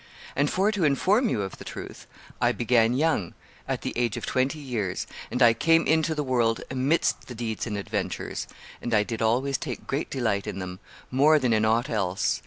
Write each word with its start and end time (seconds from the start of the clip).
And, 0.35 0.49
for 0.49 0.71
to 0.71 0.83
inform 0.83 1.29
you 1.29 1.43
of 1.43 1.59
the 1.59 1.63
truth, 1.63 2.07
I 2.41 2.53
began 2.53 2.95
young, 2.95 3.35
at 3.67 3.83
the 3.83 3.93
age 3.95 4.17
of 4.17 4.25
twenty 4.25 4.57
years, 4.57 5.05
and 5.29 5.43
I 5.43 5.53
came 5.53 5.85
into 5.85 6.15
the 6.15 6.23
world 6.23 6.61
amidst 6.71 7.27
the 7.27 7.35
deeds 7.35 7.67
and 7.67 7.77
adventures, 7.77 8.47
and 8.81 8.95
I 8.95 9.03
did 9.03 9.21
always 9.21 9.59
take 9.59 9.85
great 9.85 10.09
delight 10.09 10.47
in 10.47 10.57
them, 10.57 10.79
more 11.11 11.37
than 11.37 11.53
in 11.53 11.65
aught 11.65 11.87
else. 11.87 12.39